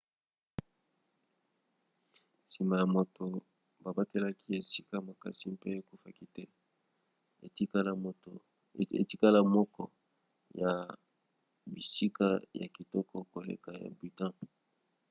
[2.43, 3.23] nsima ya moto
[3.83, 6.43] babatelaki esika makasi mpe ekufaki te
[9.01, 9.83] etikala moko
[10.61, 10.71] ya
[11.71, 12.27] bisika
[12.59, 14.33] ya kitoko koleka ya bhutan